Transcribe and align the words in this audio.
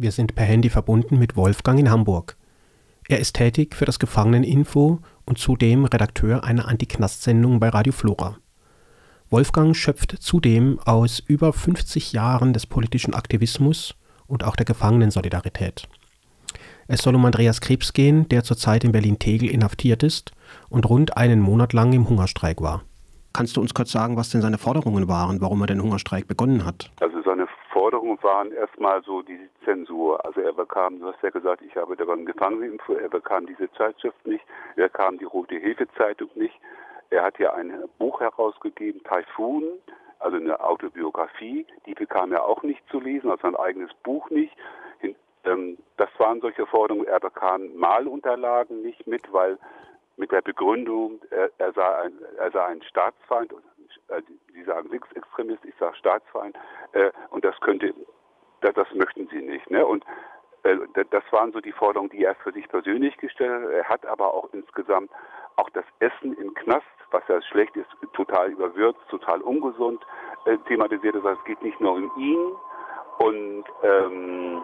Wir 0.00 0.12
sind 0.12 0.36
per 0.36 0.44
Handy 0.44 0.70
verbunden 0.70 1.18
mit 1.18 1.34
Wolfgang 1.34 1.80
in 1.80 1.90
Hamburg. 1.90 2.36
Er 3.08 3.18
ist 3.18 3.34
tätig 3.34 3.74
für 3.74 3.84
das 3.84 3.98
Gefangeneninfo 3.98 5.00
und 5.24 5.38
zudem 5.38 5.86
Redakteur 5.86 6.44
einer 6.44 6.68
Antiknast-Sendung 6.68 7.58
bei 7.58 7.68
Radio 7.68 7.92
Flora. 7.92 8.36
Wolfgang 9.28 9.74
schöpft 9.74 10.14
zudem 10.20 10.78
aus 10.84 11.18
über 11.18 11.52
50 11.52 12.12
Jahren 12.12 12.52
des 12.52 12.64
politischen 12.64 13.12
Aktivismus 13.12 13.96
und 14.28 14.44
auch 14.44 14.54
der 14.54 14.66
Gefangenensolidarität. 14.66 15.88
Es 16.86 17.02
soll 17.02 17.16
um 17.16 17.24
Andreas 17.24 17.60
Krebs 17.60 17.92
gehen, 17.92 18.28
der 18.28 18.44
zurzeit 18.44 18.84
in 18.84 18.92
Berlin-Tegel 18.92 19.50
inhaftiert 19.50 20.04
ist 20.04 20.30
und 20.68 20.88
rund 20.88 21.16
einen 21.16 21.40
Monat 21.40 21.72
lang 21.72 21.92
im 21.92 22.08
Hungerstreik 22.08 22.62
war. 22.62 22.84
Kannst 23.32 23.56
du 23.56 23.60
uns 23.60 23.74
kurz 23.74 23.90
sagen, 23.90 24.16
was 24.16 24.30
denn 24.30 24.42
seine 24.42 24.58
Forderungen 24.58 25.08
waren, 25.08 25.40
warum 25.40 25.60
er 25.60 25.66
den 25.66 25.82
Hungerstreik 25.82 26.28
begonnen 26.28 26.64
hat? 26.64 26.92
Also 27.00 27.17
Forderungen 27.88 28.22
waren 28.22 28.52
erstmal 28.52 29.02
so 29.02 29.22
die 29.22 29.48
Zensur. 29.64 30.22
Also 30.22 30.42
er 30.42 30.52
bekam, 30.52 31.00
du 31.00 31.06
hast 31.06 31.22
ja 31.22 31.30
gesagt, 31.30 31.62
ich 31.62 31.74
habe 31.74 31.96
daran 31.96 32.26
gefangen, 32.26 32.78
er 32.86 33.08
bekam 33.08 33.46
diese 33.46 33.72
Zeitschrift 33.72 34.26
nicht, 34.26 34.44
er 34.76 34.88
bekam 34.88 35.16
die 35.16 35.24
Rote 35.24 35.54
Hilfe-Zeitung 35.54 36.28
nicht. 36.34 36.54
Er 37.08 37.22
hat 37.22 37.38
ja 37.38 37.54
ein 37.54 37.72
Buch 37.98 38.20
herausgegeben, 38.20 39.02
Typhoon, 39.04 39.64
also 40.18 40.36
eine 40.36 40.60
Autobiografie, 40.60 41.66
die 41.86 41.94
bekam 41.94 42.32
er 42.32 42.44
auch 42.44 42.62
nicht 42.62 42.82
zu 42.90 43.00
lesen, 43.00 43.30
also 43.30 43.40
sein 43.40 43.56
eigenes 43.56 43.94
Buch 44.02 44.28
nicht. 44.28 44.54
Ähm, 45.44 45.78
das 45.96 46.10
waren 46.18 46.42
solche 46.42 46.66
Forderungen. 46.66 47.06
Er 47.06 47.20
bekam 47.20 47.74
Malunterlagen 47.74 48.82
nicht 48.82 49.06
mit, 49.06 49.32
weil 49.32 49.56
mit 50.18 50.30
der 50.30 50.42
Begründung, 50.42 51.22
er, 51.30 51.50
er, 51.56 51.72
sei, 51.72 51.96
ein, 52.02 52.12
er 52.36 52.50
sei 52.50 52.66
ein 52.66 52.82
Staatsfeind, 52.82 53.54
äh, 54.08 54.20
Sie 54.52 54.64
sagen 54.64 54.90
Linksextremist, 54.90 55.64
ich 55.64 55.74
Staatsfeind, 56.08 56.56
äh, 56.92 57.10
und 57.30 57.44
das 57.44 57.58
könnte, 57.60 57.94
das, 58.60 58.74
das 58.74 58.92
möchten 58.94 59.28
Sie 59.28 59.42
nicht. 59.42 59.70
Ne? 59.70 59.84
Und 59.84 60.04
äh, 60.62 60.76
das 61.10 61.22
waren 61.30 61.52
so 61.52 61.60
die 61.60 61.72
Forderungen, 61.72 62.10
die 62.10 62.24
er 62.24 62.34
für 62.36 62.52
sich 62.52 62.68
persönlich 62.68 63.16
gestellt 63.18 63.62
hat. 63.64 63.70
Er 63.70 63.88
hat 63.88 64.06
aber 64.06 64.32
auch 64.32 64.48
insgesamt 64.52 65.10
auch 65.56 65.68
das 65.70 65.84
Essen 65.98 66.34
im 66.34 66.54
Knast, 66.54 66.86
was 67.10 67.22
ja 67.28 67.42
schlecht 67.42 67.76
ist, 67.76 67.88
total 68.14 68.50
überwürzt, 68.50 69.00
total 69.08 69.40
ungesund, 69.42 70.04
äh, 70.46 70.56
thematisiert. 70.68 71.14
Das 71.16 71.24
heißt, 71.24 71.38
es 71.40 71.44
geht 71.44 71.62
nicht 71.62 71.80
nur 71.80 71.92
um 71.92 72.10
ihn. 72.16 72.52
Und 73.18 73.64
ähm, 73.82 74.62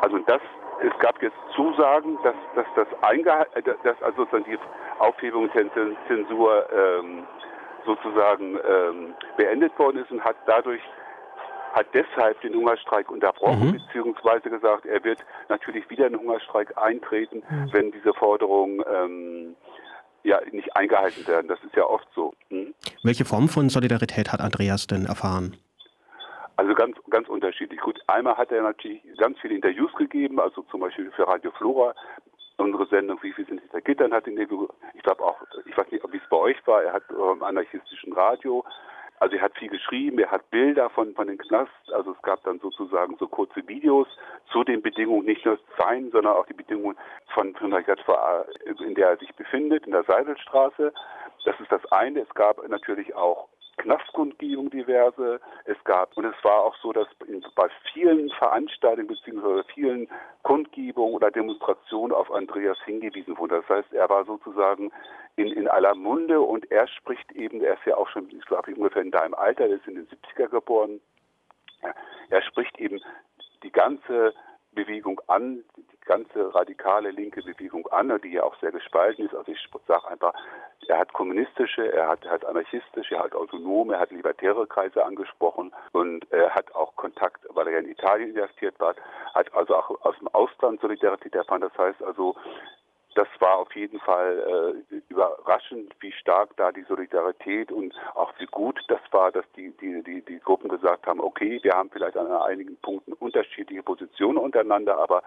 also 0.00 0.18
das, 0.18 0.40
es 0.80 0.98
gab 0.98 1.22
jetzt 1.22 1.36
Zusagen, 1.54 2.18
dass, 2.24 2.34
dass 2.56 2.66
das 2.74 3.02
eingehalten, 3.02 3.62
dass 3.84 4.02
also 4.02 4.24
die 4.24 4.58
Aufhebung 4.98 5.48
der 5.52 5.70
Zensur 6.08 6.66
ähm, 6.72 7.24
sozusagen 7.84 8.58
ähm, 8.68 9.14
beendet 9.36 9.78
worden 9.78 9.98
ist 9.98 10.10
und 10.10 10.22
hat 10.24 10.36
dadurch 10.46 10.80
hat 11.72 11.86
deshalb 11.94 12.38
den 12.42 12.54
Hungerstreik 12.54 13.10
unterbrochen, 13.10 13.68
mhm. 13.68 13.72
beziehungsweise 13.72 14.50
gesagt, 14.50 14.84
er 14.84 15.02
wird 15.04 15.24
natürlich 15.48 15.88
wieder 15.88 16.06
in 16.06 16.12
den 16.12 16.20
Hungerstreik 16.20 16.76
eintreten, 16.76 17.42
mhm. 17.48 17.72
wenn 17.72 17.92
diese 17.92 18.12
Forderungen 18.12 18.82
ähm, 18.92 19.56
ja 20.22 20.38
nicht 20.52 20.74
eingehalten 20.76 21.26
werden. 21.26 21.48
Das 21.48 21.58
ist 21.64 21.74
ja 21.74 21.84
oft 21.84 22.06
so. 22.14 22.34
Mhm. 22.50 22.74
Welche 23.02 23.24
Form 23.24 23.48
von 23.48 23.68
Solidarität 23.68 24.32
hat 24.32 24.40
Andreas 24.40 24.86
denn 24.86 25.06
erfahren? 25.06 25.56
Also 26.56 26.74
ganz, 26.74 26.96
ganz 27.08 27.28
unterschiedlich. 27.28 27.80
Gut, 27.80 27.98
einmal 28.06 28.36
hat 28.36 28.52
er 28.52 28.62
natürlich 28.62 29.02
ganz 29.16 29.38
viele 29.40 29.54
Interviews 29.54 29.92
gegeben, 29.94 30.38
also 30.38 30.62
zum 30.70 30.80
Beispiel 30.80 31.10
für 31.12 31.26
Radio 31.26 31.50
Flora 31.52 31.94
unsere 32.62 32.86
Sendung 32.86 33.22
Wie 33.22 33.32
viel 33.32 33.46
sind 33.46 33.60
hinter 33.60 33.80
Gittern 33.80 34.12
hat 34.12 34.26
Interview, 34.26 34.68
ich 34.94 35.02
glaube 35.02 35.22
auch, 35.22 35.36
ich 35.66 35.76
weiß 35.76 35.90
nicht, 35.90 36.04
wie 36.12 36.16
es 36.16 36.28
bei 36.30 36.36
euch 36.36 36.66
war, 36.66 36.82
er 36.82 36.92
hat 36.92 37.04
im 37.10 37.42
anarchistischen 37.42 38.12
Radio, 38.12 38.64
also 39.22 39.36
er 39.36 39.42
hat 39.42 39.56
viel 39.56 39.68
geschrieben, 39.68 40.18
er 40.18 40.32
hat 40.32 40.50
Bilder 40.50 40.90
von, 40.90 41.14
von 41.14 41.28
den 41.28 41.38
Knast, 41.38 41.70
also 41.92 42.12
es 42.12 42.22
gab 42.22 42.42
dann 42.42 42.58
sozusagen 42.58 43.16
so 43.18 43.28
kurze 43.28 43.66
Videos 43.68 44.08
zu 44.50 44.64
den 44.64 44.82
Bedingungen, 44.82 45.26
nicht 45.26 45.44
nur 45.44 45.58
sein, 45.78 46.10
sondern 46.10 46.34
auch 46.34 46.46
die 46.46 46.54
Bedingungen 46.54 46.96
von, 47.32 47.54
der 47.54 47.80
JVA, 47.82 48.44
in 48.84 48.94
der 48.96 49.10
er 49.10 49.16
sich 49.18 49.32
befindet, 49.36 49.86
in 49.86 49.92
der 49.92 50.02
Seidelstraße. 50.04 50.92
Das 51.44 51.60
ist 51.60 51.70
das 51.70 51.84
eine. 51.92 52.20
Es 52.20 52.34
gab 52.34 52.68
natürlich 52.68 53.14
auch 53.14 53.48
Knastkundgebung 53.78 54.70
diverse. 54.70 55.40
Es 55.64 55.82
gab, 55.84 56.16
und 56.16 56.24
es 56.24 56.44
war 56.44 56.62
auch 56.62 56.76
so, 56.82 56.92
dass 56.92 57.08
bei 57.54 57.68
vielen 57.92 58.30
Veranstaltungen 58.30 59.08
bzw. 59.08 59.62
vielen 59.74 60.08
Kundgebungen 60.42 61.14
oder 61.14 61.30
Demonstrationen 61.30 62.14
auf 62.14 62.30
Andreas 62.30 62.78
hingewiesen 62.84 63.36
wurde. 63.38 63.62
Das 63.66 63.68
heißt, 63.76 63.92
er 63.92 64.08
war 64.08 64.24
sozusagen 64.24 64.92
in, 65.36 65.46
in 65.52 65.68
aller 65.68 65.94
Munde 65.94 66.40
und 66.40 66.70
er 66.70 66.86
spricht 66.88 67.30
eben, 67.32 67.62
er 67.62 67.74
ist 67.74 67.86
ja 67.86 67.96
auch 67.96 68.08
schon, 68.08 68.28
ich 68.30 68.44
glaube, 68.44 68.74
ungefähr 68.74 69.02
in 69.02 69.10
deinem 69.10 69.34
Alter, 69.34 69.66
er 69.66 69.76
ist 69.76 69.86
in 69.86 69.94
den 69.94 70.08
70er 70.08 70.48
geboren. 70.48 71.00
Er 72.30 72.42
spricht 72.42 72.78
eben 72.78 73.00
die 73.62 73.72
ganze 73.72 74.34
Bewegung 74.72 75.20
an, 75.26 75.64
ganze 76.12 76.54
radikale 76.54 77.10
linke 77.10 77.42
Bewegung 77.42 77.86
an, 77.88 78.12
die 78.22 78.32
ja 78.32 78.42
auch 78.42 78.54
sehr 78.60 78.70
gespalten 78.70 79.24
ist. 79.24 79.34
Also 79.34 79.50
ich 79.50 79.68
sage 79.86 80.08
einfach, 80.08 80.34
er 80.88 80.98
hat 80.98 81.12
kommunistische, 81.14 81.90
er 81.90 82.08
hat, 82.08 82.24
hat 82.28 82.44
anarchistische, 82.44 83.14
er 83.14 83.24
hat 83.24 83.34
autonome, 83.34 83.94
er 83.94 84.00
hat 84.00 84.10
libertäre 84.10 84.66
Kreise 84.66 85.04
angesprochen 85.04 85.72
und 85.92 86.30
er 86.30 86.50
hat 86.50 86.74
auch 86.74 86.94
Kontakt, 86.96 87.40
weil 87.54 87.66
er 87.68 87.74
ja 87.74 87.78
in 87.78 87.88
Italien 87.88 88.30
investiert 88.30 88.78
war, 88.78 88.94
hat 89.34 89.52
also 89.54 89.74
auch 89.74 90.04
aus 90.04 90.18
dem 90.18 90.28
Ausland 90.28 90.80
Solidarität 90.80 91.34
erfahren. 91.34 91.62
Das 91.62 91.76
heißt 91.78 92.02
also, 92.02 92.36
das 93.14 93.28
war 93.40 93.58
auf 93.58 93.74
jeden 93.76 94.00
Fall 94.00 94.82
äh, 94.90 94.96
überraschend, 95.08 95.94
wie 96.00 96.12
stark 96.12 96.56
da 96.56 96.72
die 96.72 96.84
Solidarität 96.84 97.70
und 97.70 97.94
auch 98.14 98.32
wie 98.38 98.46
gut 98.46 98.80
das 98.88 99.00
war, 99.10 99.30
dass 99.30 99.44
die, 99.56 99.70
die, 99.80 100.02
die, 100.02 100.22
die 100.22 100.40
Gruppen 100.40 100.68
gesagt 100.68 101.06
haben, 101.06 101.20
okay, 101.20 101.60
wir 101.62 101.72
haben 101.72 101.90
vielleicht 101.90 102.16
an 102.16 102.30
einigen 102.30 102.76
Punkten 102.76 103.12
unterschiedliche 103.14 103.82
Positionen 103.82 104.38
untereinander, 104.38 104.98
aber 104.98 105.22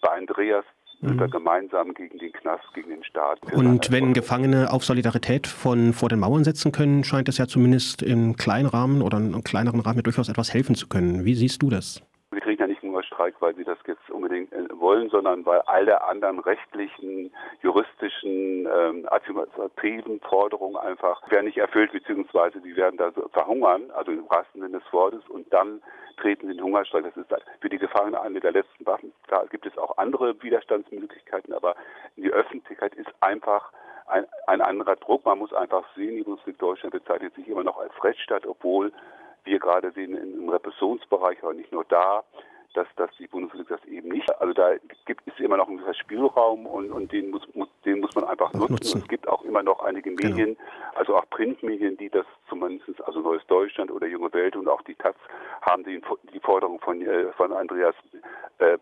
bei 0.00 0.10
Andreas 0.10 0.64
mhm. 1.00 1.30
gemeinsam 1.30 1.94
gegen 1.94 2.18
den 2.18 2.32
Knast, 2.32 2.64
gegen 2.74 2.90
den 2.90 3.04
Staat. 3.04 3.40
Und 3.52 3.90
wenn 3.90 4.12
Gefangene 4.12 4.70
auf 4.72 4.84
Solidarität 4.84 5.46
von 5.46 5.92
vor 5.92 6.08
den 6.08 6.20
Mauern 6.20 6.44
setzen 6.44 6.72
können, 6.72 7.04
scheint 7.04 7.28
es 7.28 7.38
ja 7.38 7.46
zumindest 7.46 8.02
im 8.02 8.36
kleinen 8.36 8.66
Rahmen 8.66 9.02
oder 9.02 9.18
in 9.18 9.34
einem 9.34 9.44
kleineren 9.44 9.80
Rahmen 9.80 10.02
durchaus 10.02 10.28
etwas 10.28 10.52
helfen 10.52 10.74
zu 10.74 10.88
können. 10.88 11.24
Wie 11.24 11.34
siehst 11.34 11.62
du 11.62 11.70
das? 11.70 12.02
Wir 12.30 12.40
kriegen 12.40 12.60
ja 12.60 12.66
nicht 12.66 12.82
nur 12.82 13.02
Streik, 13.18 13.34
weil 13.40 13.54
sie 13.56 13.64
das 13.64 13.78
jetzt 13.86 14.08
unbedingt 14.10 14.52
äh, 14.52 14.68
wollen, 14.78 15.10
sondern 15.10 15.44
weil 15.44 15.60
alle 15.62 16.02
anderen 16.04 16.38
rechtlichen, 16.38 17.32
juristischen, 17.62 18.66
ähm, 18.66 19.06
administrativen 19.10 20.20
Forderungen 20.20 20.76
einfach 20.76 21.28
werden 21.30 21.46
nicht 21.46 21.58
erfüllt, 21.58 21.90
beziehungsweise 21.92 22.60
die 22.60 22.76
werden 22.76 22.96
da 22.96 23.10
verhungern, 23.32 23.90
also 23.90 24.12
im 24.12 24.28
wahrsten 24.30 24.60
Sinne 24.60 24.78
des 24.78 24.92
Wortes, 24.92 25.26
und 25.28 25.52
dann 25.52 25.82
treten 26.16 26.46
sie 26.46 26.52
in 26.52 26.58
den 26.58 26.64
Hungerstreik. 26.64 27.04
Das 27.04 27.16
ist 27.16 27.42
für 27.60 27.68
die 27.68 27.78
Gefangenen 27.78 28.16
eine 28.16 28.40
der 28.40 28.52
letzten 28.52 28.86
Waffen. 28.86 29.12
Da 29.26 29.44
gibt 29.50 29.66
es 29.66 29.76
auch 29.76 29.98
andere 29.98 30.40
Widerstandsmöglichkeiten, 30.40 31.52
aber 31.52 31.74
die 32.16 32.30
Öffentlichkeit 32.30 32.94
ist 32.94 33.10
einfach 33.20 33.72
ein, 34.06 34.26
ein 34.46 34.60
anderer 34.60 34.96
Druck. 34.96 35.24
Man 35.24 35.38
muss 35.38 35.52
einfach 35.52 35.84
sehen, 35.96 36.16
die 36.16 36.22
Bundesrepublik 36.22 36.58
Deutschland 36.58 36.92
bezeichnet 36.92 37.34
sich 37.34 37.48
immer 37.48 37.64
noch 37.64 37.78
als 37.78 37.92
Rechtsstaat, 38.02 38.46
obwohl 38.46 38.92
wir 39.44 39.58
gerade 39.58 39.90
sehen 39.92 40.16
im 40.16 40.48
Repressionsbereich, 40.48 41.38
aber 41.42 41.54
nicht 41.54 41.72
nur 41.72 41.84
da, 41.84 42.24
dass, 42.74 42.86
dass 42.96 43.10
die 43.18 43.26
Bundesrepublik 43.26 43.68
das 43.68 43.84
eben 43.86 44.08
nicht. 44.08 44.30
Also 44.40 44.52
da 44.52 44.74
gibt 45.06 45.22
es 45.26 45.38
immer 45.40 45.56
noch 45.56 45.68
einen 45.68 45.94
Spielraum 45.94 46.66
und, 46.66 46.90
und 46.90 47.12
den, 47.12 47.30
muss, 47.30 47.42
muss, 47.54 47.68
den 47.84 48.00
muss 48.00 48.14
man 48.14 48.24
einfach 48.24 48.52
nutzen. 48.52 48.72
nutzen. 48.72 49.00
Es 49.00 49.08
gibt 49.08 49.28
auch 49.28 49.44
immer 49.44 49.62
noch 49.62 49.80
einige 49.80 50.14
genau. 50.14 50.28
Medien, 50.28 50.56
genau. 50.56 50.98
also 50.98 51.16
auch 51.16 51.28
Printmedien, 51.30 51.96
die 51.96 52.10
das 52.10 52.26
zumindest, 52.48 53.02
also 53.04 53.20
Neues 53.20 53.46
Deutschland 53.46 53.90
oder 53.90 54.06
Junge 54.06 54.32
Welt 54.32 54.56
und 54.56 54.68
auch 54.68 54.82
die 54.82 54.94
Taz 54.94 55.16
haben 55.62 55.84
die, 55.84 56.00
die 56.32 56.40
Forderung 56.40 56.80
von, 56.80 57.00
äh, 57.02 57.32
von 57.32 57.52
Andreas 57.52 57.94
äh, 58.58 58.78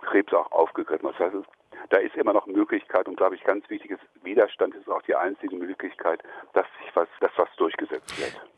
Krebs 0.00 0.32
auch 0.32 0.50
aufgegriffen. 0.52 1.08
Das 1.08 1.18
heißt, 1.18 1.36
da 1.90 1.98
ist 1.98 2.16
immer 2.16 2.32
noch 2.32 2.46
Möglichkeit 2.46 3.06
und 3.08 3.16
glaube 3.16 3.36
ich 3.36 3.44
ganz 3.44 3.68
wichtiges 3.70 3.98
Widerstand 4.22 4.74
ist 4.74 4.88
auch 4.88 5.02
die 5.02 5.14
einzige 5.14 5.56
Möglichkeit, 5.56 6.22
dass 6.52 6.66
sich 6.82 6.94
was, 6.94 7.08
dass 7.20 7.30
was 7.36 7.48
durchgesetzt 7.56 8.18
wird. 8.18 8.40